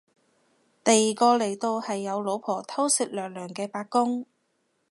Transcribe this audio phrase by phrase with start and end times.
[0.83, 4.25] 第二個嚟到係有老婆偷食娘娘嘅八公